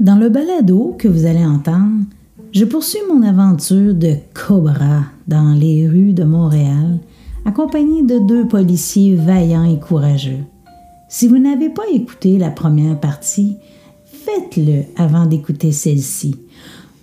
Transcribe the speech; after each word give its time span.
Dans 0.00 0.14
le 0.14 0.28
balado 0.28 0.94
que 0.96 1.08
vous 1.08 1.26
allez 1.26 1.44
entendre, 1.44 2.04
je 2.52 2.64
poursuis 2.64 3.00
mon 3.12 3.22
aventure 3.24 3.94
de 3.94 4.14
cobra 4.32 5.02
dans 5.26 5.54
les 5.54 5.88
rues 5.88 6.12
de 6.12 6.22
Montréal, 6.22 7.00
accompagné 7.44 8.04
de 8.04 8.20
deux 8.20 8.46
policiers 8.46 9.16
vaillants 9.16 9.64
et 9.64 9.80
courageux. 9.80 10.44
Si 11.08 11.26
vous 11.26 11.38
n'avez 11.38 11.68
pas 11.68 11.82
écouté 11.92 12.38
la 12.38 12.50
première 12.50 13.00
partie, 13.00 13.56
faites-le 14.04 14.84
avant 14.96 15.26
d'écouter 15.26 15.72
celle-ci. 15.72 16.36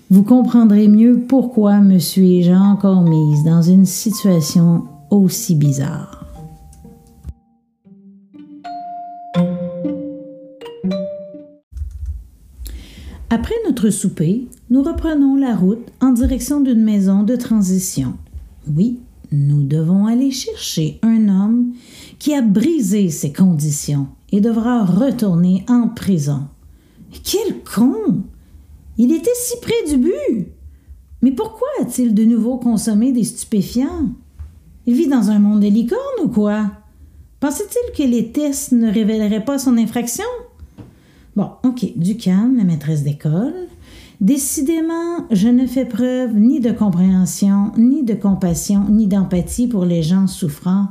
Vous 0.09 0.23
comprendrez 0.23 0.87
mieux 0.87 1.19
pourquoi 1.27 1.81
me 1.81 1.99
suis-je 1.99 2.53
encore 2.53 3.01
mise 3.01 3.43
dans 3.43 3.61
une 3.61 3.85
situation 3.85 4.85
aussi 5.09 5.55
bizarre. 5.55 6.24
Souper, 13.89 14.47
nous 14.69 14.83
reprenons 14.83 15.35
la 15.35 15.55
route 15.55 15.87
en 16.01 16.11
direction 16.11 16.61
d'une 16.61 16.83
maison 16.83 17.23
de 17.23 17.35
transition. 17.35 18.13
Oui, 18.75 18.99
nous 19.31 19.63
devons 19.63 20.05
aller 20.05 20.31
chercher 20.31 20.99
un 21.01 21.29
homme 21.29 21.73
qui 22.19 22.33
a 22.33 22.41
brisé 22.41 23.09
ses 23.09 23.33
conditions 23.33 24.07
et 24.31 24.41
devra 24.41 24.83
retourner 24.83 25.65
en 25.67 25.87
prison. 25.87 26.43
Quel 27.23 27.63
con! 27.63 28.23
Il 28.97 29.11
était 29.13 29.29
si 29.35 29.55
près 29.61 29.89
du 29.89 29.97
but. 29.97 30.47
Mais 31.21 31.31
pourquoi 31.31 31.67
a-t-il 31.81 32.13
de 32.13 32.23
nouveau 32.23 32.57
consommé 32.57 33.11
des 33.11 33.23
stupéfiants? 33.23 34.09
Il 34.85 34.95
vit 34.95 35.07
dans 35.07 35.31
un 35.31 35.39
monde 35.39 35.61
des 35.61 35.69
licornes 35.69 36.23
ou 36.23 36.29
quoi? 36.29 36.71
Pensait-il 37.39 37.95
que 37.95 38.09
les 38.09 38.31
tests 38.31 38.71
ne 38.71 38.91
révéleraient 38.91 39.43
pas 39.43 39.59
son 39.59 39.77
infraction? 39.77 40.25
Bon, 41.35 41.49
ok, 41.63 41.97
du 41.97 42.15
calme, 42.15 42.57
la 42.57 42.63
maîtresse 42.63 43.03
d'école. 43.03 43.67
Décidément, 44.21 45.25
je 45.31 45.49
ne 45.49 45.67
fais 45.67 45.85
preuve 45.85 46.35
ni 46.35 46.59
de 46.59 46.71
compréhension, 46.71 47.71
ni 47.77 48.03
de 48.03 48.13
compassion, 48.13 48.85
ni 48.89 49.07
d'empathie 49.07 49.67
pour 49.67 49.85
les 49.85 50.03
gens 50.03 50.27
souffrants. 50.27 50.87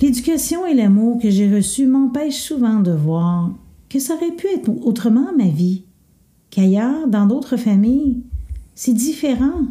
L'éducation 0.00 0.66
et 0.66 0.74
l'amour 0.74 1.20
que 1.22 1.30
j'ai 1.30 1.54
reçus 1.54 1.86
m'empêchent 1.86 2.42
souvent 2.42 2.80
de 2.80 2.90
voir 2.90 3.50
que 3.88 4.00
ça 4.00 4.14
aurait 4.14 4.32
pu 4.32 4.48
être 4.48 4.68
autrement 4.84 5.28
ma 5.36 5.48
vie, 5.48 5.84
qu'ailleurs, 6.50 7.06
dans 7.06 7.26
d'autres 7.26 7.56
familles, 7.56 8.22
c'est 8.74 8.94
différent. 8.94 9.66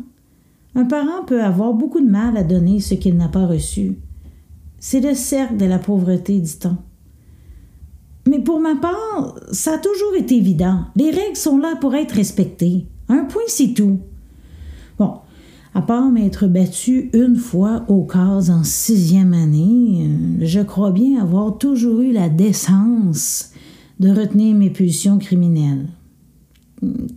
Un 0.73 0.85
parent 0.85 1.25
peut 1.25 1.43
avoir 1.43 1.73
beaucoup 1.73 1.99
de 1.99 2.09
mal 2.09 2.37
à 2.37 2.43
donner 2.43 2.79
ce 2.79 2.93
qu'il 2.93 3.17
n'a 3.17 3.27
pas 3.27 3.45
reçu. 3.45 3.97
C'est 4.79 5.01
le 5.01 5.15
cercle 5.15 5.57
de 5.57 5.65
la 5.65 5.79
pauvreté, 5.79 6.39
dit-on. 6.39 6.77
Pour 8.45 8.59
ma 8.59 8.75
part, 8.75 9.35
ça 9.51 9.73
a 9.73 9.77
toujours 9.77 10.15
été 10.17 10.35
évident. 10.35 10.85
Les 10.95 11.11
règles 11.11 11.35
sont 11.35 11.57
là 11.57 11.75
pour 11.79 11.95
être 11.95 12.13
respectées. 12.13 12.85
Un 13.09 13.25
point, 13.25 13.41
c'est 13.47 13.73
tout. 13.73 13.99
Bon, 14.97 15.15
à 15.73 15.81
part 15.81 16.09
m'être 16.09 16.47
battu 16.47 17.09
une 17.13 17.35
fois 17.35 17.85
au 17.87 18.03
cas 18.03 18.49
en 18.49 18.63
sixième 18.63 19.33
année, 19.33 20.05
euh, 20.05 20.45
je 20.45 20.59
crois 20.59 20.91
bien 20.91 21.21
avoir 21.21 21.57
toujours 21.57 22.01
eu 22.01 22.11
la 22.11 22.29
décence 22.29 23.51
de 23.99 24.09
retenir 24.09 24.55
mes 24.55 24.69
pulsions 24.69 25.17
criminelles. 25.17 25.87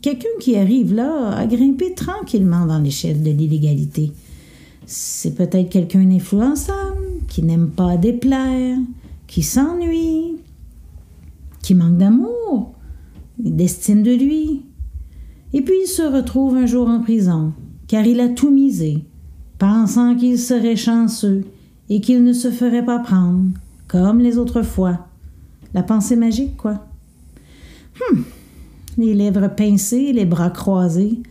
Quelqu'un 0.02 0.28
qui 0.40 0.56
arrive 0.56 0.94
là 0.94 1.30
a 1.30 1.46
grimpé 1.46 1.94
tranquillement 1.94 2.66
dans 2.66 2.78
l'échelle 2.78 3.22
de 3.22 3.30
l'illégalité. 3.30 4.12
C'est 4.86 5.34
peut-être 5.34 5.70
quelqu'un 5.70 6.04
d'influençable, 6.04 7.00
qui 7.28 7.42
n'aime 7.42 7.70
pas 7.70 7.96
déplaire, 7.96 8.76
qui 9.26 9.42
s'ennuie, 9.42 10.36
qui 11.64 11.74
manque 11.74 11.96
d'amour, 11.96 12.74
d'estime 13.38 14.02
de 14.02 14.12
lui. 14.12 14.66
Et 15.54 15.62
puis 15.62 15.74
il 15.84 15.88
se 15.88 16.02
retrouve 16.02 16.56
un 16.56 16.66
jour 16.66 16.88
en 16.88 17.00
prison, 17.00 17.54
car 17.88 18.06
il 18.06 18.20
a 18.20 18.28
tout 18.28 18.50
misé, 18.50 19.02
pensant 19.58 20.14
qu'il 20.14 20.38
serait 20.38 20.76
chanceux 20.76 21.44
et 21.88 22.02
qu'il 22.02 22.22
ne 22.22 22.34
se 22.34 22.50
ferait 22.50 22.84
pas 22.84 22.98
prendre, 22.98 23.48
comme 23.88 24.18
les 24.18 24.36
autres 24.36 24.60
fois. 24.60 25.06
La 25.72 25.82
pensée 25.82 26.16
magique, 26.16 26.58
quoi. 26.58 26.86
Hum. 28.10 28.24
Les 28.98 29.14
lèvres 29.14 29.48
pincées, 29.48 30.12
les 30.12 30.26
bras 30.26 30.50
croisés, 30.50 31.22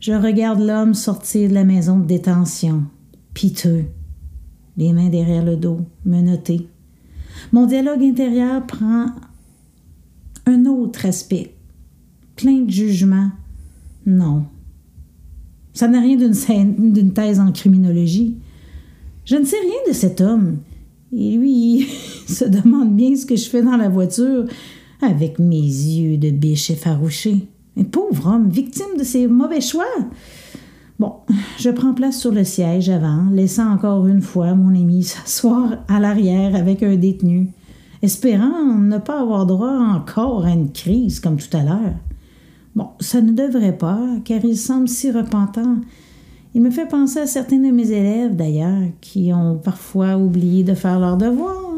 je 0.00 0.12
regarde 0.12 0.60
l'homme 0.60 0.94
sortir 0.94 1.50
de 1.50 1.54
la 1.54 1.64
maison 1.64 1.98
de 1.98 2.06
détention, 2.06 2.84
piteux, 3.34 3.84
les 4.78 4.94
mains 4.94 5.10
derrière 5.10 5.44
le 5.44 5.56
dos, 5.56 5.80
menotté. 6.06 6.68
Mon 7.52 7.66
dialogue 7.66 8.02
intérieur 8.02 8.66
prend 8.66 9.08
un 10.46 10.66
autre 10.66 11.06
aspect, 11.06 11.54
plein 12.36 12.60
de 12.60 12.70
jugement. 12.70 13.30
Non. 14.06 14.44
Ça 15.72 15.88
n'a 15.88 16.00
rien 16.00 16.16
d'une 16.16 17.12
thèse 17.12 17.40
en 17.40 17.50
criminologie. 17.52 18.36
Je 19.24 19.36
ne 19.36 19.44
sais 19.44 19.58
rien 19.58 19.88
de 19.88 19.92
cet 19.92 20.20
homme. 20.20 20.58
Et 21.12 21.36
lui, 21.36 21.86
se 22.26 22.44
demande 22.44 22.94
bien 22.94 23.16
ce 23.16 23.26
que 23.26 23.36
je 23.36 23.48
fais 23.48 23.62
dans 23.62 23.76
la 23.76 23.88
voiture 23.88 24.46
avec 25.00 25.38
mes 25.38 25.56
yeux 25.56 26.16
de 26.16 26.30
biche 26.30 26.70
effarouchés. 26.70 27.48
Un 27.76 27.84
pauvre 27.84 28.28
homme, 28.28 28.48
victime 28.48 28.96
de 28.98 29.04
ses 29.04 29.26
mauvais 29.26 29.60
choix. 29.60 29.84
Bon, 31.00 31.14
je 31.58 31.70
prends 31.70 31.92
place 31.92 32.20
sur 32.20 32.30
le 32.30 32.44
siège 32.44 32.88
avant, 32.88 33.28
laissant 33.30 33.72
encore 33.72 34.06
une 34.06 34.22
fois 34.22 34.54
mon 34.54 34.68
ami 34.68 35.02
s'asseoir 35.02 35.78
à 35.88 35.98
l'arrière 35.98 36.54
avec 36.54 36.84
un 36.84 36.94
détenu 36.94 37.48
espérant 38.04 38.74
ne 38.74 38.98
pas 38.98 39.20
avoir 39.20 39.46
droit 39.46 39.72
encore 39.72 40.44
à 40.44 40.50
une 40.50 40.70
crise 40.70 41.20
comme 41.20 41.36
tout 41.36 41.56
à 41.56 41.62
l'heure. 41.62 41.94
Bon, 42.76 42.88
ça 43.00 43.20
ne 43.20 43.32
devrait 43.32 43.76
pas, 43.76 44.00
car 44.24 44.44
il 44.44 44.56
semble 44.56 44.88
si 44.88 45.10
repentant. 45.10 45.78
Il 46.54 46.62
me 46.62 46.70
fait 46.70 46.86
penser 46.86 47.20
à 47.20 47.26
certains 47.26 47.58
de 47.58 47.70
mes 47.70 47.90
élèves, 47.90 48.36
d'ailleurs, 48.36 48.88
qui 49.00 49.32
ont 49.32 49.56
parfois 49.56 50.16
oublié 50.16 50.64
de 50.64 50.74
faire 50.74 51.00
leurs 51.00 51.16
devoirs, 51.16 51.74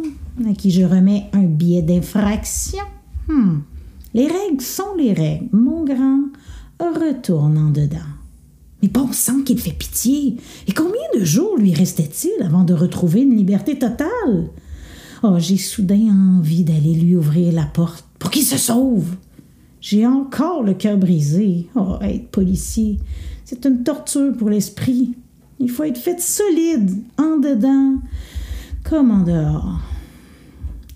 à 0.48 0.52
qui 0.52 0.70
je 0.70 0.82
remets 0.82 1.30
un 1.32 1.44
billet 1.44 1.82
d'infraction. 1.82 2.84
Hmm. 3.28 3.58
Les 4.12 4.26
règles 4.26 4.62
sont 4.62 4.94
les 4.98 5.12
règles. 5.12 5.48
Mon 5.52 5.84
grand 5.84 6.24
retourne 6.80 7.56
en 7.56 7.70
dedans. 7.70 7.96
Mais 8.82 8.88
bon 8.88 9.12
sang 9.12 9.42
qu'il 9.42 9.60
fait 9.60 9.72
pitié. 9.72 10.36
Et 10.66 10.72
combien 10.72 11.08
de 11.18 11.24
jours 11.24 11.56
lui 11.56 11.72
restait-il 11.72 12.44
avant 12.44 12.64
de 12.64 12.74
retrouver 12.74 13.22
une 13.22 13.36
liberté 13.36 13.78
totale? 13.78 14.50
Oh, 15.22 15.36
j'ai 15.38 15.56
soudain 15.56 16.36
envie 16.38 16.64
d'aller 16.64 16.94
lui 16.94 17.16
ouvrir 17.16 17.52
la 17.52 17.64
porte 17.64 18.04
pour 18.18 18.30
qu'il 18.30 18.42
se 18.42 18.58
sauve. 18.58 19.16
J'ai 19.80 20.06
encore 20.06 20.62
le 20.62 20.74
cœur 20.74 20.98
brisé. 20.98 21.68
Oh, 21.74 21.96
être 22.02 22.28
policier, 22.28 22.98
c'est 23.44 23.64
une 23.64 23.82
torture 23.82 24.36
pour 24.36 24.50
l'esprit. 24.50 25.14
Il 25.58 25.70
faut 25.70 25.84
être 25.84 25.98
fait 25.98 26.20
solide, 26.20 26.90
en 27.18 27.38
dedans, 27.38 27.94
comme 28.84 29.10
en 29.10 29.22
dehors. 29.22 29.80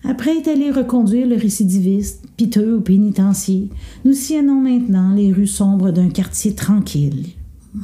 Après 0.05 0.37
être 0.39 0.49
allé 0.49 0.71
reconduire 0.71 1.27
le 1.27 1.37
récidiviste, 1.37 2.25
piteux 2.37 2.77
au 2.77 2.81
pénitencier, 2.81 3.71
nous 4.05 4.13
siennons 4.13 4.61
maintenant 4.61 5.15
les 5.15 5.33
rues 5.33 5.47
sombres 5.47 5.93
d'un 5.93 6.09
quartier 6.09 6.55
tranquille. 6.55 7.27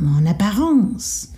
En 0.04 0.26
apparence. 0.26 1.28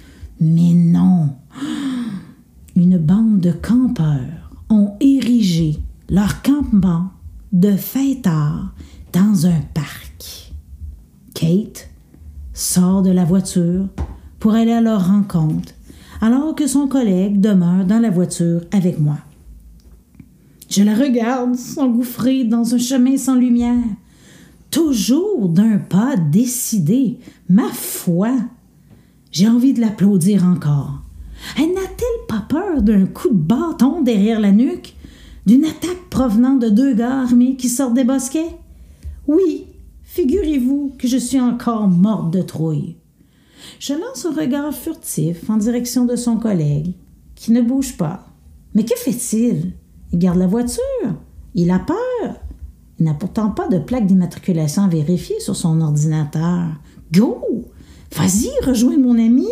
Mais 0.41 0.73
non. 0.73 1.31
Une 2.77 2.99
bande 2.99 3.41
de 3.41 3.53
campeurs 3.53 4.38
ont 4.71 4.95
érigé 5.01 5.79
leur 6.11 6.43
campement 6.43 7.11
de 7.53 7.73
fêtards 7.73 8.75
dans 9.13 9.47
un 9.47 9.61
parc. 9.75 10.53
Kate 11.35 11.89
sort 12.53 13.03
de 13.03 13.11
la 13.11 13.25
voiture 13.25 13.87
pour 14.39 14.55
aller 14.55 14.73
à 14.73 14.81
leur 14.81 15.09
rencontre, 15.09 15.73
alors 16.21 16.55
que 16.55 16.67
son 16.67 16.89
collègue 16.89 17.41
demeure 17.41 17.85
dans 17.85 18.01
la 18.01 18.11
voiture 18.11 18.63
avec 18.73 18.99
moi. 18.99 19.19
Je 20.69 20.83
la 20.83 20.95
regarde 20.95 21.55
s'engouffrer 21.55 22.45
dans 22.45 22.75
un 22.75 22.79
chemin 22.79 23.17
sans 23.17 23.37
lumière, 23.37 23.85
toujours 24.71 25.49
d'un 25.49 25.79
pas 25.79 26.17
décidé. 26.17 27.19
Ma 27.49 27.69
foi, 27.73 28.33
j'ai 29.33 29.49
envie 29.49 29.73
de 29.73 29.81
l'applaudir 29.81 30.45
encore. 30.45 31.03
Elle 31.57 31.75
n'a-t-elle 31.75 32.27
pas 32.29 32.45
peur 32.49 32.83
d'un 32.83 33.07
coup 33.07 33.29
de 33.29 33.35
bâton 33.35 34.03
derrière 34.03 34.41
la 34.41 34.53
nuque, 34.53 34.95
d'une 35.47 35.65
attaque 35.65 36.09
provenant 36.11 36.57
de 36.57 36.69
deux 36.69 36.95
gars 36.95 37.23
armés 37.23 37.57
qui 37.57 37.69
sortent 37.69 37.95
des 37.95 38.05
bosquets? 38.05 38.57
Oui, 39.27 39.67
figurez-vous 40.05 40.95
que 40.99 41.09
je 41.09 41.17
suis 41.17 41.41
encore 41.41 41.89
morte 41.89 42.33
de 42.33 42.43
trouille. 42.43 42.97
Je 43.79 43.95
lance 43.95 44.27
un 44.27 44.35
regard 44.35 44.75
furtif 44.75 45.49
en 45.51 45.57
direction 45.57 46.05
de 46.05 46.17
son 46.17 46.37
collègue, 46.37 46.95
qui 47.35 47.53
ne 47.53 47.63
bouge 47.63 47.97
pas. 47.97 48.27
Mais 48.75 48.85
que 48.85 48.97
fait-il? 48.97 49.73
Il 50.13 50.19
garde 50.19 50.39
la 50.39 50.47
voiture. 50.47 50.83
Il 51.55 51.71
a 51.71 51.79
peur. 51.79 52.37
Il 52.99 53.05
n'a 53.05 53.15
pourtant 53.15 53.51
pas 53.51 53.69
de 53.69 53.79
plaque 53.79 54.07
d'immatriculation 54.07 54.89
vérifiée 54.89 55.41
sur 55.41 55.57
son 55.57 55.81
ordinateur. 55.81 56.69
Go! 57.13 57.67
Vas-y, 58.17 58.51
rejoins 58.65 58.99
mon 58.99 59.19
ami. 59.19 59.47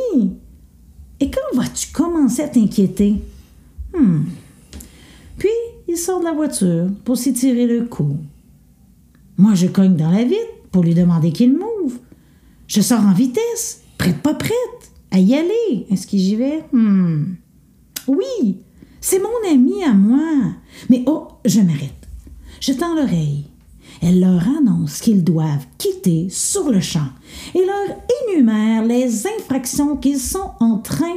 Et 1.20 1.30
quand 1.30 1.56
vas-tu 1.56 1.92
commencer 1.92 2.42
à 2.42 2.48
t'inquiéter? 2.48 3.16
Hmm. 3.94 4.24
Puis, 5.38 5.48
il 5.88 5.96
sort 5.96 6.20
de 6.20 6.24
la 6.24 6.32
voiture 6.32 6.88
pour 7.04 7.16
s'y 7.16 7.32
tirer 7.32 7.66
le 7.66 7.84
cou. 7.84 8.16
Moi, 9.38 9.54
je 9.54 9.66
cogne 9.66 9.96
dans 9.96 10.10
la 10.10 10.24
vitre 10.24 10.40
pour 10.70 10.82
lui 10.82 10.94
demander 10.94 11.32
qu'il 11.32 11.52
m'ouvre. 11.52 11.98
Je 12.66 12.80
sors 12.80 13.00
en 13.00 13.12
vitesse, 13.12 13.82
prête 13.98 14.20
pas 14.22 14.34
prête, 14.34 14.52
à 15.10 15.18
y 15.18 15.34
aller. 15.34 15.86
Est-ce 15.90 16.06
que 16.06 16.16
j'y 16.16 16.36
vais? 16.36 16.64
Hmm. 16.72 17.34
Oui, 18.08 18.58
c'est 19.00 19.20
mon 19.20 19.50
ami 19.50 19.84
à 19.84 19.92
moi. 19.92 20.52
Mais 20.90 21.02
oh, 21.06 21.28
je 21.44 21.60
m'arrête. 21.60 22.08
Je 22.60 22.72
tends 22.72 22.94
l'oreille. 22.94 23.46
Elle 24.02 24.20
leur 24.20 24.46
annonce 24.48 25.00
qu'ils 25.00 25.24
doivent 25.24 25.66
quitter 25.78 26.28
sur 26.30 26.70
le 26.70 26.80
champ 26.80 27.08
et 27.54 27.64
leur 27.64 27.96
énumère 28.28 28.84
les 28.84 29.26
infractions 29.26 29.96
qu'ils 29.96 30.20
sont 30.20 30.52
en 30.60 30.78
train 30.78 31.16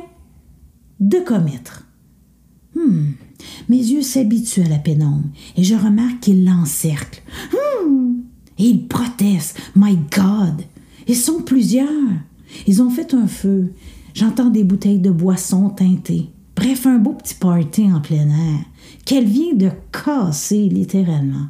de 1.00 1.20
commettre. 1.20 1.86
Hmm. 2.76 3.12
Mes 3.68 3.78
yeux 3.78 4.02
s'habituent 4.02 4.64
à 4.64 4.70
la 4.70 4.80
pénombre 4.80 5.28
et 5.56 5.64
je 5.64 5.76
remarque 5.76 6.22
qu'ils 6.22 6.46
l'encerclent. 6.46 7.22
Hmm. 7.52 8.22
Et 8.58 8.66
ils 8.66 8.88
protestent. 8.88 9.58
My 9.76 9.98
God! 10.16 10.64
Ils 11.08 11.16
sont 11.16 11.42
plusieurs. 11.42 11.88
Ils 12.68 12.82
ont 12.82 12.90
fait 12.90 13.14
un 13.14 13.28
feu. 13.28 13.74
J'entends 14.14 14.50
des 14.50 14.64
bouteilles 14.64 15.00
de 15.00 15.12
boisson 15.12 15.70
teintées. 15.70 16.30
Bref, 16.56 16.86
un 16.86 16.98
beau 16.98 17.14
petit 17.14 17.36
party 17.36 17.92
en 17.92 18.02
plein 18.02 18.28
air 18.28 18.60
qu'elle 19.06 19.26
vient 19.26 19.54
de 19.54 19.70
casser 19.92 20.68
littéralement. 20.68 21.48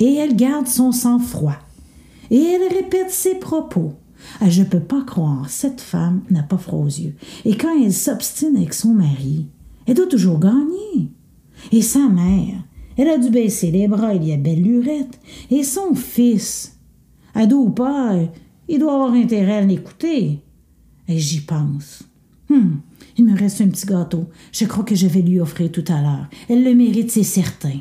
Et 0.00 0.14
elle 0.14 0.36
garde 0.36 0.66
son 0.66 0.92
sang-froid. 0.92 1.56
Et 2.30 2.40
elle 2.40 2.72
répète 2.72 3.10
ses 3.10 3.36
propos. 3.36 3.94
Ah, 4.40 4.50
je 4.50 4.62
peux 4.62 4.80
pas 4.80 5.02
croire, 5.02 5.48
cette 5.48 5.80
femme 5.80 6.22
n'a 6.30 6.42
pas 6.42 6.58
froid 6.58 6.80
aux 6.80 6.86
yeux. 6.86 7.14
Et 7.44 7.56
quand 7.56 7.82
elle 7.82 7.92
s'obstine 7.92 8.56
avec 8.56 8.74
son 8.74 8.92
mari, 8.94 9.46
elle 9.86 9.94
doit 9.94 10.06
toujours 10.06 10.38
gagner. 10.38 11.10
Et 11.72 11.82
sa 11.82 12.08
mère, 12.08 12.62
elle 12.96 13.08
a 13.08 13.18
dû 13.18 13.30
baisser 13.30 13.70
les 13.70 13.88
bras, 13.88 14.14
il 14.14 14.24
y 14.24 14.32
a 14.32 14.36
belle 14.36 14.62
lurette. 14.62 15.18
Et 15.50 15.62
son 15.62 15.94
fils, 15.94 16.78
ado 17.34 17.58
ou 17.58 17.70
pas, 17.70 18.16
il 18.68 18.78
doit 18.78 18.94
avoir 18.94 19.12
intérêt 19.12 19.58
à 19.58 19.64
l'écouter. 19.64 20.40
Et 21.06 21.18
j'y 21.18 21.40
pense. 21.40 22.02
Hum, 22.50 22.80
il 23.16 23.24
me 23.24 23.38
reste 23.38 23.60
un 23.60 23.68
petit 23.68 23.86
gâteau. 23.86 24.26
Je 24.52 24.64
crois 24.64 24.84
que 24.84 24.94
je 24.94 25.06
vais 25.06 25.22
lui 25.22 25.40
offrir 25.40 25.70
tout 25.70 25.84
à 25.88 26.00
l'heure. 26.02 26.28
Elle 26.48 26.64
le 26.64 26.74
mérite, 26.74 27.10
c'est 27.10 27.22
certain. 27.22 27.78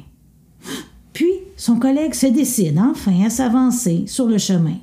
Puis, 1.14 1.32
son 1.58 1.80
collègue 1.80 2.14
se 2.14 2.28
décide 2.28 2.78
enfin 2.78 3.26
à 3.26 3.30
s'avancer 3.32 4.06
sur 4.06 4.28
le 4.28 4.38
chemin. 4.38 4.78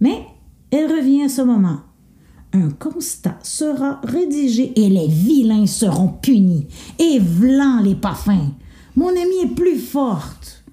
Mais 0.00 0.24
elle 0.70 0.86
revient 0.86 1.24
à 1.24 1.28
ce 1.28 1.42
moment. 1.42 1.80
Un 2.52 2.70
constat 2.70 3.38
sera 3.42 4.00
rédigé 4.04 4.72
et 4.76 4.88
les 4.88 5.08
vilains 5.08 5.66
seront 5.66 6.08
punis. 6.08 6.68
Et 7.00 7.18
vlan 7.18 7.80
les 7.82 7.96
parfums. 7.96 8.52
Mon 8.94 9.08
amie 9.08 9.42
est 9.44 9.54
plus 9.54 9.78
forte. 9.78 10.64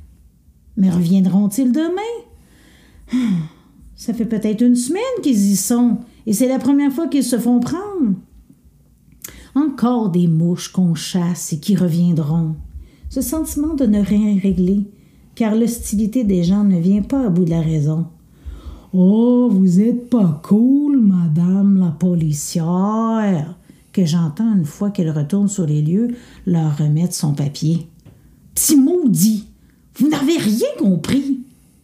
Mais 0.77 0.91
reviendront-ils 0.91 1.71
demain? 1.71 2.01
Ça 3.95 4.13
fait 4.13 4.25
peut-être 4.25 4.61
une 4.61 4.75
semaine 4.75 5.01
qu'ils 5.23 5.51
y 5.51 5.55
sont, 5.55 5.97
et 6.27 6.33
c'est 6.33 6.47
la 6.47 6.59
première 6.59 6.91
fois 6.91 7.07
qu'ils 7.07 7.23
se 7.23 7.39
font 7.39 7.59
prendre. 7.59 8.13
Encore 9.55 10.11
des 10.11 10.27
mouches 10.27 10.71
qu'on 10.71 10.93
chasse 10.93 11.51
et 11.51 11.59
qui 11.59 11.75
reviendront. 11.75 12.55
Ce 13.09 13.21
sentiment 13.21 13.73
de 13.73 13.87
ne 13.87 13.99
rien 13.99 14.39
régler, 14.39 14.85
car 15.37 15.53
l'hostilité 15.53 16.23
des 16.23 16.43
gens 16.43 16.63
ne 16.63 16.79
vient 16.79 17.03
pas 17.03 17.27
à 17.27 17.29
bout 17.29 17.45
de 17.45 17.51
la 17.51 17.61
raison. 17.61 18.07
Oh, 18.91 19.47
vous 19.51 19.79
êtes 19.79 20.09
pas 20.09 20.41
cool, 20.43 20.99
madame 20.99 21.79
la 21.79 21.91
policière, 21.91 23.55
que 23.93 24.03
j'entends 24.03 24.55
une 24.55 24.65
fois 24.65 24.89
qu'elle 24.89 25.11
retourne 25.11 25.47
sur 25.47 25.67
les 25.67 25.83
lieux 25.83 26.15
leur 26.47 26.75
remettre 26.79 27.13
son 27.13 27.33
papier. 27.33 27.87
Petit 28.55 28.77
maudit, 28.77 29.45
vous 29.97 30.09
n'avez 30.09 30.37
rien 30.37 30.69
compris, 30.79 31.41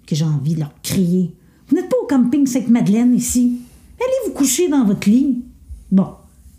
que 0.08 0.16
j'ai 0.16 0.26
envie 0.26 0.56
de 0.56 0.62
leur 0.62 0.74
crier. 0.82 1.36
Vous 1.68 1.76
n'êtes 1.76 1.90
pas 1.90 1.98
au 2.02 2.08
camping 2.08 2.48
Sainte-Madeleine 2.48 3.14
ici. 3.14 3.60
Allez 4.00 4.30
vous 4.30 4.34
coucher 4.34 4.68
dans 4.68 4.84
votre 4.84 5.08
lit. 5.08 5.44
Bon, 5.92 6.08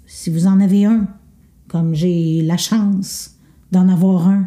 si 0.06 0.30
vous 0.30 0.46
en 0.46 0.60
avez 0.60 0.84
un, 0.84 1.08
comme 1.66 1.92
j'ai 1.92 2.40
la 2.42 2.56
chance 2.56 3.34
d'en 3.72 3.88
avoir 3.88 4.28
un. 4.28 4.46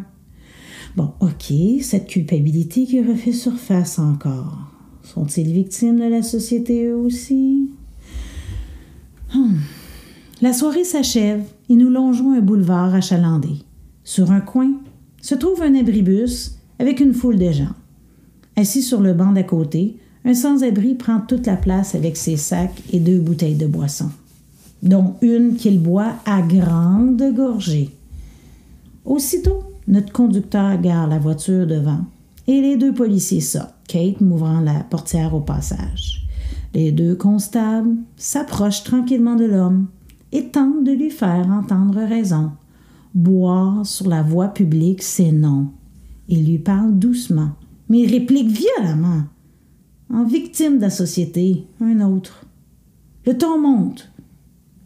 Bon, 0.96 1.12
ok, 1.20 1.52
cette 1.80 2.06
culpabilité 2.06 2.84
qui 2.84 3.02
refait 3.02 3.32
surface 3.32 3.98
encore. 3.98 4.58
Sont-ils 5.02 5.52
victimes 5.52 6.00
de 6.00 6.08
la 6.08 6.22
société 6.22 6.86
eux 6.86 6.96
aussi? 6.96 7.70
Hmm. 9.34 9.56
La 10.40 10.52
soirée 10.52 10.84
s'achève 10.84 11.44
et 11.68 11.74
nous 11.74 11.90
longeons 11.90 12.32
un 12.32 12.40
boulevard 12.40 12.94
achalandé. 12.94 13.50
Sur 14.04 14.30
un 14.30 14.40
coin 14.40 14.72
se 15.20 15.34
trouve 15.34 15.62
un 15.62 15.74
abribus 15.74 16.56
avec 16.78 17.00
une 17.00 17.14
foule 17.14 17.38
de 17.38 17.50
gens. 17.50 17.74
Assis 18.56 18.82
sur 18.82 19.00
le 19.00 19.14
banc 19.14 19.32
d'à 19.32 19.42
côté, 19.42 19.96
un 20.24 20.34
sans-abri 20.34 20.94
prend 20.94 21.20
toute 21.20 21.46
la 21.46 21.56
place 21.56 21.94
avec 21.94 22.16
ses 22.16 22.36
sacs 22.36 22.82
et 22.92 23.00
deux 23.00 23.18
bouteilles 23.18 23.54
de 23.54 23.66
boisson, 23.66 24.10
dont 24.82 25.14
une 25.22 25.56
qu'il 25.56 25.80
boit 25.80 26.14
à 26.24 26.42
grande 26.42 27.22
gorgée. 27.34 27.90
Aussitôt, 29.04 29.62
notre 29.88 30.12
conducteur 30.12 30.80
gare 30.80 31.08
la 31.08 31.18
voiture 31.18 31.66
devant 31.66 32.04
et 32.46 32.60
les 32.60 32.76
deux 32.76 32.94
policiers 32.94 33.40
sortent, 33.40 33.74
Kate 33.88 34.20
m'ouvrant 34.20 34.60
la 34.60 34.84
portière 34.84 35.34
au 35.34 35.40
passage. 35.40 36.26
Les 36.74 36.92
deux 36.92 37.14
constables 37.14 37.96
s'approchent 38.16 38.84
tranquillement 38.84 39.36
de 39.36 39.46
l'homme 39.46 39.88
et 40.32 40.48
tentent 40.48 40.84
de 40.84 40.92
lui 40.92 41.10
faire 41.10 41.48
entendre 41.48 42.00
raison. 42.02 42.52
Boire 43.14 43.84
sur 43.86 44.08
la 44.08 44.22
voie 44.22 44.48
publique, 44.48 45.02
c'est 45.02 45.32
non. 45.32 45.68
Il 46.28 46.46
lui 46.46 46.58
parle 46.58 46.98
doucement, 46.98 47.52
mais 47.88 48.06
réplique 48.06 48.50
violemment. 48.50 49.22
En 50.12 50.24
victime 50.24 50.76
de 50.76 50.82
la 50.82 50.90
société, 50.90 51.64
un 51.80 52.00
autre. 52.00 52.44
Le 53.26 53.36
ton 53.36 53.58
monte. 53.60 54.10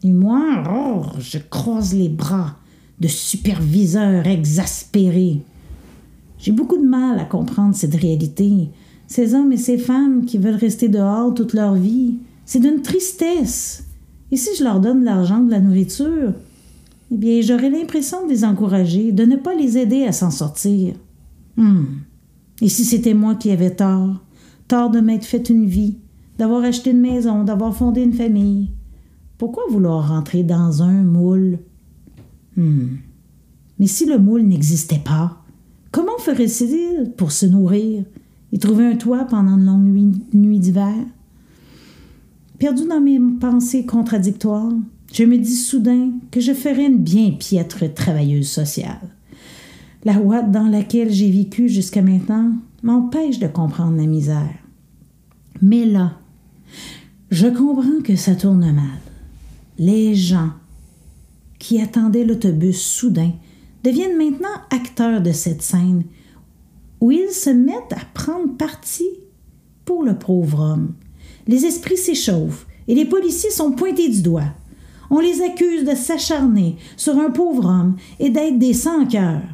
Et 0.03 0.11
moi, 0.11 0.63
oh, 0.69 1.03
je 1.19 1.37
croise 1.37 1.93
les 1.93 2.09
bras 2.09 2.57
de 2.99 3.07
superviseur 3.07 4.27
exaspéré. 4.27 5.41
J'ai 6.37 6.51
beaucoup 6.51 6.77
de 6.77 6.87
mal 6.87 7.19
à 7.19 7.25
comprendre 7.25 7.75
cette 7.75 7.95
réalité. 7.95 8.69
Ces 9.07 9.33
hommes 9.33 9.51
et 9.51 9.57
ces 9.57 9.77
femmes 9.77 10.25
qui 10.25 10.37
veulent 10.37 10.55
rester 10.55 10.89
dehors 10.89 11.33
toute 11.33 11.53
leur 11.53 11.75
vie, 11.75 12.15
c'est 12.45 12.59
d'une 12.59 12.81
tristesse. 12.81 13.85
Et 14.31 14.37
si 14.37 14.49
je 14.57 14.63
leur 14.63 14.79
donne 14.79 15.01
de 15.01 15.05
l'argent, 15.05 15.39
de 15.39 15.51
la 15.51 15.59
nourriture, 15.59 16.33
eh 17.11 17.17
bien, 17.17 17.41
j'aurais 17.41 17.69
l'impression 17.69 18.25
de 18.25 18.31
les 18.31 18.43
encourager, 18.43 19.11
de 19.11 19.23
ne 19.23 19.35
pas 19.35 19.53
les 19.53 19.77
aider 19.77 20.05
à 20.05 20.11
s'en 20.11 20.31
sortir. 20.31 20.95
Hmm. 21.55 21.83
Et 22.61 22.69
si 22.69 22.83
c'était 22.83 23.13
moi 23.13 23.35
qui 23.35 23.51
avais 23.51 23.75
tort, 23.75 24.23
tort 24.67 24.89
de 24.89 24.99
m'être 24.99 25.25
fait 25.25 25.49
une 25.49 25.65
vie, 25.65 25.97
d'avoir 26.37 26.63
acheté 26.63 26.91
une 26.91 27.01
maison, 27.01 27.43
d'avoir 27.43 27.75
fondé 27.75 28.01
une 28.01 28.13
famille, 28.13 28.71
pourquoi 29.37 29.63
vouloir 29.69 30.09
rentrer 30.09 30.43
dans 30.43 30.81
un 30.81 31.03
moule? 31.03 31.59
Hmm. 32.55 32.97
Mais 33.79 33.87
si 33.87 34.05
le 34.05 34.19
moule 34.19 34.43
n'existait 34.43 35.01
pas, 35.03 35.43
Comment 35.93 36.17
ferait-il 36.17 37.11
pour 37.15 37.31
se 37.31 37.45
nourrir 37.45 38.03
et 38.51 38.57
trouver 38.57 38.87
un 38.87 38.95
toit 38.95 39.25
pendant 39.25 39.57
de 39.57 39.63
longues 39.63 40.17
nuits, 40.33 40.59
d'hiver? 40.59 40.95
Perdu 42.57 42.87
dans 42.87 42.99
mes 42.99 43.19
pensées 43.39 43.85
contradictoires, 43.85 44.73
je 45.13 45.23
me 45.23 45.37
dis 45.37 45.55
soudain 45.55 46.09
que 46.31 46.39
je 46.39 46.51
ferais 46.51 46.87
une 46.87 46.97
bien 46.97 47.29
piètre 47.29 47.93
travailleuse 47.93 48.49
sociale. 48.49 49.07
La 50.03 50.17
ouate 50.17 50.49
dans 50.49 50.67
laquelle 50.67 51.11
j'ai 51.11 51.29
vécu 51.29 51.69
jusqu'à 51.69 52.01
maintenant 52.01 52.53
m'empêche 52.81 53.37
de 53.37 53.45
comprendre 53.45 53.95
la 53.95 54.07
misère. 54.07 54.57
Mais 55.61 55.85
là, 55.85 56.13
je 57.29 57.45
comprends 57.49 58.01
que 58.03 58.15
ça 58.15 58.33
tourne 58.33 58.65
mal. 58.73 58.99
Les 59.77 60.15
gens 60.15 60.49
qui 61.63 61.81
attendaient 61.81 62.25
l'autobus 62.25 62.81
soudain 62.81 63.31
deviennent 63.85 64.17
maintenant 64.17 64.49
acteurs 64.69 65.21
de 65.21 65.31
cette 65.31 65.61
scène 65.61 66.03
où 66.99 67.09
ils 67.09 67.31
se 67.31 67.49
mettent 67.49 67.93
à 67.93 68.03
prendre 68.13 68.57
parti 68.57 69.05
pour 69.85 70.03
le 70.03 70.19
pauvre 70.19 70.59
homme. 70.59 70.93
Les 71.47 71.65
esprits 71.65 71.95
s'échauffent 71.95 72.67
et 72.89 72.95
les 72.95 73.05
policiers 73.05 73.49
sont 73.49 73.71
pointés 73.71 74.09
du 74.09 74.21
doigt. 74.21 74.51
On 75.09 75.19
les 75.19 75.41
accuse 75.41 75.85
de 75.85 75.95
s'acharner 75.95 76.75
sur 76.97 77.17
un 77.17 77.29
pauvre 77.29 77.65
homme 77.65 77.95
et 78.19 78.29
d'être 78.29 78.59
des 78.59 78.73
sans-cœurs. 78.73 79.47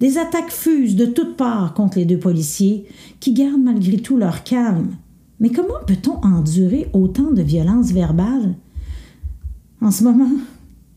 Des 0.00 0.16
attaques 0.16 0.52
fusent 0.52 0.96
de 0.96 1.04
toutes 1.04 1.36
parts 1.36 1.74
contre 1.74 1.98
les 1.98 2.06
deux 2.06 2.18
policiers, 2.18 2.86
qui 3.20 3.34
gardent 3.34 3.62
malgré 3.62 3.98
tout 3.98 4.16
leur 4.16 4.44
calme. 4.44 4.92
Mais 5.40 5.50
comment 5.50 5.84
peut-on 5.86 6.24
endurer 6.24 6.88
autant 6.94 7.30
de 7.30 7.42
violence 7.42 7.92
verbale? 7.92 8.54
En 9.82 9.90
ce 9.90 10.04
moment, 10.04 10.30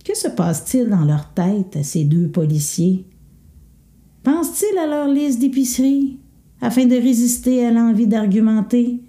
que 0.03 0.15
se 0.17 0.27
passe-t-il 0.27 0.89
dans 0.89 1.05
leur 1.05 1.33
tête 1.33 1.77
à 1.77 1.83
ces 1.83 2.03
deux 2.03 2.27
policiers? 2.27 3.05
Pensent-ils 4.23 4.77
à 4.77 4.87
leur 4.87 5.07
liste 5.07 5.39
d'épicerie 5.39 6.17
afin 6.61 6.85
de 6.85 6.95
résister 6.95 7.65
à 7.65 7.71
l'envie 7.71 8.07
d'argumenter? 8.07 9.01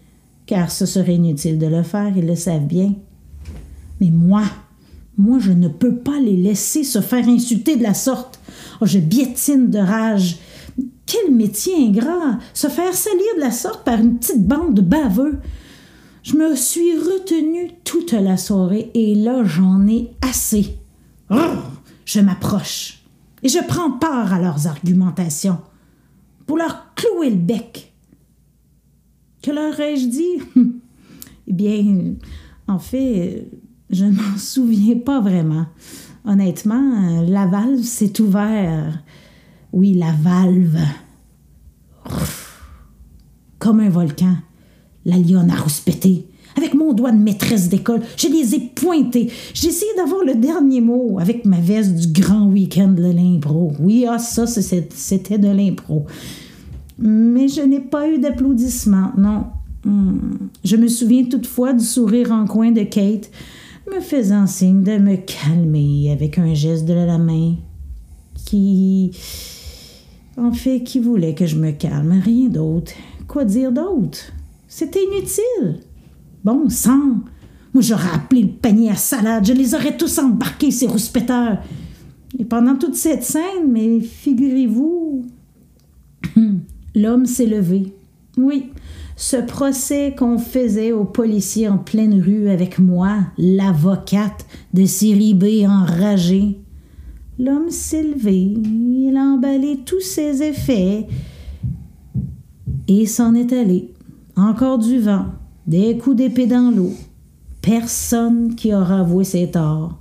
Car 0.46 0.70
ce 0.70 0.86
serait 0.86 1.14
inutile 1.14 1.58
de 1.58 1.66
le 1.66 1.82
faire, 1.82 2.12
ils 2.16 2.26
le 2.26 2.36
savent 2.36 2.66
bien. 2.66 2.94
Mais 4.00 4.10
moi, 4.10 4.44
moi, 5.16 5.38
je 5.38 5.52
ne 5.52 5.68
peux 5.68 5.94
pas 5.94 6.18
les 6.20 6.36
laisser 6.36 6.82
se 6.82 7.00
faire 7.00 7.28
insulter 7.28 7.76
de 7.76 7.82
la 7.82 7.94
sorte. 7.94 8.40
Oh, 8.80 8.86
je 8.86 8.98
biétine 8.98 9.70
de 9.70 9.78
rage. 9.78 10.38
quel 11.06 11.32
métier 11.32 11.74
ingrat 11.76 12.38
Se 12.52 12.66
faire 12.66 12.92
salir 12.92 13.36
de 13.36 13.40
la 13.40 13.52
sorte 13.52 13.84
par 13.84 14.00
une 14.00 14.18
petite 14.18 14.46
bande 14.46 14.74
de 14.74 14.82
baveux. 14.82 15.38
Je 16.22 16.36
me 16.36 16.56
suis 16.56 16.96
retenue 16.96 17.70
toute 17.84 18.12
la 18.12 18.36
soirée 18.36 18.90
et 18.94 19.14
là 19.14 19.44
j'en 19.44 19.86
ai 19.86 20.10
assez. 20.22 20.78
Je 21.30 22.20
m'approche 22.20 23.02
et 23.42 23.48
je 23.48 23.58
prends 23.66 23.92
part 23.92 24.32
à 24.32 24.40
leurs 24.40 24.66
argumentations 24.66 25.58
pour 26.46 26.56
leur 26.56 26.94
clouer 26.94 27.30
le 27.30 27.36
bec. 27.36 27.92
Que 29.42 29.50
leur 29.50 29.78
ai-je 29.78 30.06
dit? 30.06 30.42
Eh 31.46 31.52
bien, 31.52 32.14
en 32.66 32.78
fait, 32.78 33.46
je 33.90 34.06
ne 34.06 34.12
m'en 34.12 34.38
souviens 34.38 34.98
pas 34.98 35.20
vraiment. 35.20 35.66
Honnêtement, 36.24 37.20
la 37.20 37.46
valve 37.46 37.82
s'est 37.82 38.18
ouverte. 38.18 38.94
Oui, 39.72 39.92
la 39.92 40.12
valve. 40.12 40.78
Comme 43.58 43.80
un 43.80 43.90
volcan. 43.90 44.38
La 45.04 45.18
lionne 45.18 45.50
a 45.50 45.56
rouspété. 45.56 46.26
Avec 46.56 46.74
mon 46.74 46.92
doigt 46.92 47.12
de 47.12 47.18
maîtresse 47.18 47.68
d'école, 47.68 48.00
je 48.16 48.28
les 48.28 48.54
ai 48.54 48.60
pointés. 48.60 49.30
J'ai 49.54 49.68
essayé 49.68 49.90
d'avoir 49.96 50.24
le 50.24 50.34
dernier 50.34 50.80
mot 50.80 51.18
avec 51.18 51.44
ma 51.44 51.58
veste 51.58 51.94
du 51.94 52.20
grand 52.20 52.46
week-end 52.46 52.88
de 52.88 53.02
l'impro. 53.02 53.72
Oui, 53.80 54.06
ah, 54.08 54.18
ça, 54.18 54.46
c'était 54.46 55.38
de 55.38 55.48
l'impro. 55.48 56.06
Mais 56.98 57.48
je 57.48 57.60
n'ai 57.60 57.80
pas 57.80 58.08
eu 58.08 58.18
d'applaudissements, 58.18 59.12
non. 59.18 59.44
Hmm. 59.84 60.18
Je 60.64 60.76
me 60.76 60.88
souviens 60.88 61.24
toutefois 61.24 61.72
du 61.72 61.84
sourire 61.84 62.32
en 62.32 62.46
coin 62.46 62.70
de 62.70 62.84
Kate, 62.84 63.30
me 63.92 64.00
faisant 64.00 64.46
signe 64.46 64.82
de 64.82 64.96
me 64.98 65.16
calmer 65.16 66.10
avec 66.10 66.38
un 66.38 66.54
geste 66.54 66.86
de 66.86 66.94
la 66.94 67.18
main 67.18 67.54
qui. 68.46 69.10
En 70.36 70.52
fait, 70.52 70.82
qui 70.82 70.98
voulait 70.98 71.34
que 71.34 71.46
je 71.46 71.56
me 71.56 71.70
calme, 71.70 72.20
rien 72.24 72.48
d'autre. 72.48 72.92
Quoi 73.28 73.44
dire 73.44 73.70
d'autre? 73.70 74.32
C'était 74.68 75.00
inutile. 75.04 75.80
Bon 76.44 76.68
sang! 76.68 77.20
Moi, 77.72 77.82
j'aurais 77.82 78.14
appelé 78.14 78.42
le 78.42 78.48
panier 78.48 78.90
à 78.90 78.96
salade, 78.96 79.46
je 79.46 79.54
les 79.54 79.74
aurais 79.74 79.96
tous 79.96 80.18
embarqués, 80.18 80.70
ces 80.70 80.86
rouspéteurs. 80.86 81.58
Et 82.38 82.44
pendant 82.44 82.76
toute 82.76 82.96
cette 82.96 83.24
scène, 83.24 83.70
mais 83.70 84.00
figurez-vous, 84.00 85.24
l'homme 86.94 87.24
s'est 87.24 87.46
levé. 87.46 87.94
Oui, 88.36 88.72
ce 89.16 89.38
procès 89.38 90.14
qu'on 90.18 90.36
faisait 90.38 90.92
aux 90.92 91.06
policiers 91.06 91.68
en 91.68 91.78
pleine 91.78 92.20
rue 92.20 92.50
avec 92.50 92.78
moi, 92.78 93.16
l'avocate 93.38 94.44
de 94.74 94.84
série 94.84 95.32
B 95.32 95.66
enragée. 95.66 96.58
L'homme 97.38 97.70
s'est 97.70 98.02
levé, 98.02 98.36
il 98.36 99.16
a 99.16 99.22
emballé 99.22 99.80
tous 99.86 100.00
ses 100.02 100.42
effets 100.42 101.06
et 102.86 103.06
s'en 103.06 103.34
est 103.34 103.52
allé. 103.52 103.92
Encore 104.36 104.78
du 104.78 104.98
vent, 104.98 105.26
des 105.66 105.96
coups 105.98 106.16
d'épée 106.16 106.46
dans 106.46 106.70
l'eau. 106.74 106.92
Personne 107.62 108.54
qui 108.54 108.74
aura 108.74 109.00
avoué 109.00 109.24
ses 109.24 109.50
torts. 109.50 109.98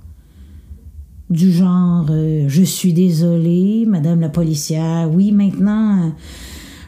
Du 1.30 1.50
genre 1.50 2.06
euh, 2.10 2.44
Je 2.48 2.62
suis 2.62 2.92
désolé, 2.92 3.84
madame 3.86 4.20
la 4.20 4.28
policière, 4.28 5.10
oui, 5.12 5.32
maintenant 5.32 6.12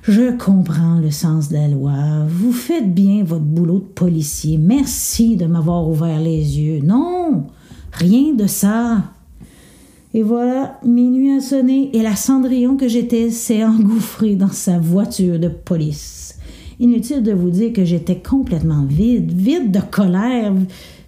je 0.09 0.37
comprends 0.37 1.01
le 1.01 1.11
sens 1.11 1.49
de 1.49 1.55
la 1.55 1.67
loi. 1.67 1.93
Vous 2.29 2.53
faites 2.53 2.95
bien 2.95 3.25
votre 3.25 3.43
boulot 3.43 3.81
de 3.81 3.85
policier. 3.87 4.57
Merci 4.57 5.35
de 5.35 5.47
m'avoir 5.47 5.89
ouvert 5.89 6.21
les 6.21 6.61
yeux. 6.61 6.81
Non, 6.81 7.47
rien 7.91 8.33
de 8.33 8.47
ça. 8.47 9.03
Et 10.15 10.23
voilà, 10.23 10.79
minuit 10.85 11.33
a 11.33 11.41
sonné 11.41 11.91
et 11.93 12.03
la 12.03 12.15
Cendrillon 12.15 12.77
que 12.77 12.87
j'étais 12.87 13.31
s'est 13.31 13.65
engouffrée 13.65 14.37
dans 14.37 14.53
sa 14.53 14.79
voiture 14.79 15.41
de 15.41 15.49
police. 15.49 16.26
Inutile 16.79 17.23
de 17.23 17.33
vous 17.33 17.51
dire 17.51 17.73
que 17.73 17.85
j'étais 17.85 18.19
complètement 18.19 18.85
vide, 18.85 19.33
vide 19.33 19.71
de 19.71 19.81
colère, 19.81 20.53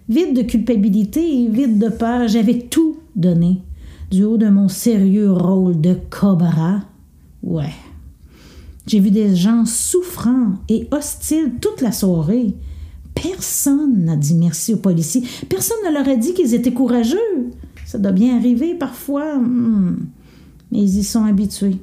vide 0.07 0.35
de 0.35 0.41
culpabilité, 0.41 1.47
vide 1.47 1.77
de 1.77 1.89
peur. 1.89 2.27
J'avais 2.27 2.59
tout 2.59 2.97
donné 3.15 3.61
du 4.09 4.23
haut 4.23 4.37
de 4.37 4.49
mon 4.49 4.67
sérieux 4.67 5.31
rôle 5.31 5.79
de 5.79 5.95
cobra. 6.09 6.81
Ouais, 7.43 7.73
j'ai 8.89 8.99
vu 8.99 9.11
des 9.11 9.35
gens 9.35 9.65
souffrants 9.65 10.53
et 10.67 10.87
hostiles 10.89 11.53
toute 11.61 11.81
la 11.81 11.91
soirée. 11.91 12.55
Personne 13.13 14.05
n'a 14.05 14.15
dit 14.15 14.33
merci 14.33 14.73
aux 14.73 14.77
policiers. 14.77 15.23
Personne 15.47 15.77
ne 15.85 15.93
leur 15.93 16.07
a 16.07 16.15
dit 16.15 16.33
qu'ils 16.33 16.55
étaient 16.55 16.73
courageux. 16.73 17.17
Ça 17.85 17.99
doit 17.99 18.11
bien 18.11 18.37
arriver 18.37 18.73
parfois. 18.73 19.37
Hmm. 19.37 20.07
Mais 20.71 20.79
ils 20.79 20.97
y 20.97 21.03
sont 21.03 21.23
habitués. 21.23 21.77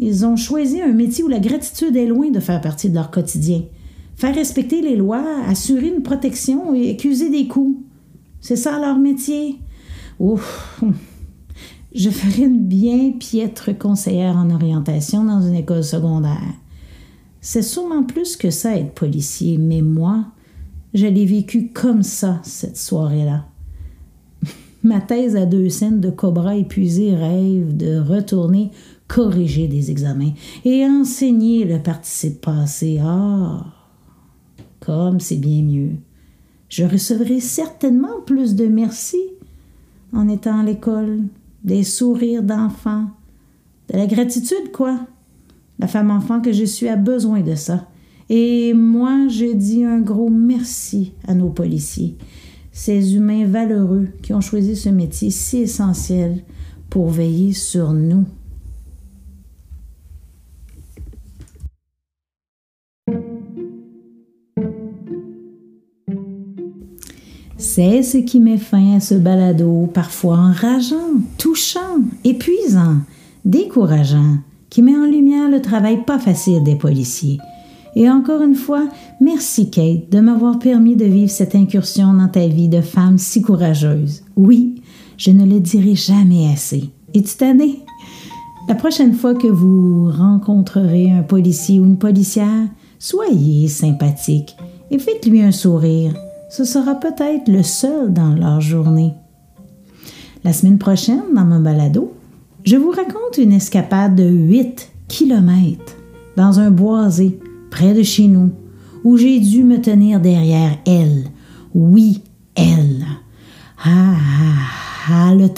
Ils 0.00 0.24
ont 0.24 0.36
choisi 0.36 0.80
un 0.80 0.92
métier 0.92 1.24
où 1.24 1.28
la 1.28 1.40
gratitude 1.40 1.96
est 1.96 2.06
loin 2.06 2.30
de 2.30 2.38
faire 2.38 2.60
partie 2.60 2.88
de 2.88 2.94
leur 2.94 3.10
quotidien. 3.10 3.62
Faire 4.14 4.34
respecter 4.34 4.80
les 4.80 4.94
lois, 4.94 5.24
assurer 5.46 5.88
une 5.88 6.04
protection 6.04 6.72
et 6.72 6.90
accuser 6.90 7.30
des 7.30 7.48
coups. 7.48 7.80
C'est 8.40 8.56
ça 8.56 8.78
leur 8.78 8.96
métier. 8.98 9.56
Ouf, 10.20 10.80
je 11.94 12.10
ferais 12.10 12.44
une 12.44 12.60
bien 12.60 13.12
piètre 13.18 13.76
conseillère 13.76 14.36
en 14.36 14.50
orientation 14.50 15.24
dans 15.24 15.42
une 15.42 15.54
école 15.54 15.82
secondaire. 15.82 16.54
C'est 17.40 17.62
sûrement 17.62 18.04
plus 18.04 18.36
que 18.36 18.50
ça 18.50 18.76
être 18.76 18.94
policier, 18.94 19.58
mais 19.58 19.82
moi, 19.82 20.26
je 20.94 21.06
l'ai 21.06 21.26
vécu 21.26 21.70
comme 21.72 22.04
ça 22.04 22.40
cette 22.44 22.76
soirée-là. 22.76 23.46
Ma 24.84 25.00
thèse 25.00 25.34
à 25.34 25.44
deux 25.44 25.68
scènes 25.70 26.00
de 26.00 26.10
Cobra 26.10 26.54
épuisé 26.54 27.16
rêve 27.16 27.76
de 27.76 27.98
retourner 27.98 28.70
corriger 29.08 29.66
des 29.66 29.90
examens 29.90 30.32
et 30.64 30.84
enseigner 30.86 31.64
le 31.64 31.78
participe 31.82 32.42
passé. 32.42 33.00
Ah, 33.02 33.66
comme 34.80 35.18
c'est 35.18 35.36
bien 35.36 35.62
mieux. 35.62 35.92
Je 36.68 36.84
recevrai 36.84 37.40
certainement 37.40 38.20
plus 38.26 38.54
de 38.54 38.66
merci 38.66 39.18
en 40.12 40.28
étant 40.28 40.60
à 40.60 40.62
l'école 40.62 41.22
des 41.64 41.82
sourires 41.82 42.42
d'enfant, 42.42 43.06
de 43.92 43.98
la 43.98 44.06
gratitude, 44.06 44.70
quoi. 44.72 45.00
La 45.78 45.86
femme 45.86 46.10
enfant 46.10 46.40
que 46.40 46.52
je 46.52 46.64
suis 46.64 46.88
a 46.88 46.96
besoin 46.96 47.40
de 47.40 47.54
ça. 47.54 47.88
Et 48.28 48.74
moi, 48.74 49.28
je 49.28 49.54
dis 49.54 49.84
un 49.84 50.00
gros 50.00 50.28
merci 50.28 51.12
à 51.26 51.34
nos 51.34 51.48
policiers, 51.48 52.16
ces 52.72 53.16
humains 53.16 53.46
valeureux 53.46 54.08
qui 54.22 54.34
ont 54.34 54.42
choisi 54.42 54.76
ce 54.76 54.90
métier 54.90 55.30
si 55.30 55.58
essentiel 55.58 56.44
pour 56.90 57.08
veiller 57.08 57.54
sur 57.54 57.92
nous. 57.92 58.24
C'est 67.80 68.02
ce 68.02 68.18
qui 68.18 68.40
met 68.40 68.56
fin 68.56 68.96
à 68.96 68.98
ce 68.98 69.14
balado, 69.14 69.88
parfois 69.94 70.36
enrageant, 70.36 71.14
touchant, 71.38 72.00
épuisant, 72.24 72.96
décourageant, 73.44 74.38
qui 74.68 74.82
met 74.82 74.96
en 74.96 75.04
lumière 75.04 75.48
le 75.48 75.62
travail 75.62 76.04
pas 76.04 76.18
facile 76.18 76.64
des 76.64 76.74
policiers. 76.74 77.38
Et 77.94 78.10
encore 78.10 78.42
une 78.42 78.56
fois, 78.56 78.88
merci 79.20 79.70
Kate 79.70 80.10
de 80.10 80.18
m'avoir 80.18 80.58
permis 80.58 80.96
de 80.96 81.04
vivre 81.04 81.30
cette 81.30 81.54
incursion 81.54 82.12
dans 82.14 82.26
ta 82.26 82.48
vie 82.48 82.68
de 82.68 82.80
femme 82.80 83.16
si 83.16 83.42
courageuse. 83.42 84.24
Oui, 84.34 84.82
je 85.16 85.30
ne 85.30 85.46
le 85.46 85.60
dirai 85.60 85.94
jamais 85.94 86.52
assez. 86.52 86.90
Es-tu 87.14 87.36
tanné? 87.36 87.78
La 88.68 88.74
prochaine 88.74 89.14
fois 89.14 89.36
que 89.36 89.46
vous 89.46 90.10
rencontrerez 90.10 91.12
un 91.12 91.22
policier 91.22 91.78
ou 91.78 91.84
une 91.84 91.98
policière, 91.98 92.66
soyez 92.98 93.68
sympathique 93.68 94.56
et 94.90 94.98
faites-lui 94.98 95.42
un 95.42 95.52
sourire 95.52 96.12
ce 96.48 96.64
sera 96.64 96.94
peut-être 96.94 97.48
le 97.48 97.62
seul 97.62 98.12
dans 98.12 98.34
leur 98.34 98.60
journée. 98.60 99.14
La 100.44 100.52
semaine 100.52 100.78
prochaine, 100.78 101.22
dans 101.34 101.44
mon 101.44 101.60
balado, 101.60 102.12
je 102.64 102.76
vous 102.76 102.90
raconte 102.90 103.38
une 103.38 103.52
escapade 103.52 104.14
de 104.14 104.24
8 104.28 104.90
kilomètres 105.08 105.96
dans 106.36 106.60
un 106.60 106.70
boisé 106.70 107.38
près 107.70 107.94
de 107.94 108.02
chez 108.02 108.28
nous 108.28 108.50
où 109.04 109.16
j'ai 109.16 109.40
dû 109.40 109.62
me 109.62 109.80
tenir 109.80 110.20
derrière 110.20 110.76
elle. 110.86 111.24
Oui, 111.74 112.22
elle. 112.54 113.04
Ah, 113.84 114.14
ah, 114.16 115.30
ah 115.30 115.34
le 115.34 115.48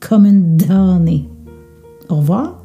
comme 0.00 0.26
une 0.26 0.56
donnée. 0.56 1.28
Au 2.08 2.16
revoir. 2.16 2.63